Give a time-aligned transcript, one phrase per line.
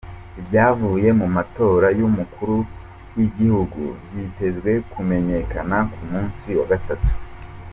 [0.39, 2.57] Ivyavuye mu matora y'umukuru
[3.15, 7.11] w'igihugu vyitezwe kumenyekana ku musi wa gatatu.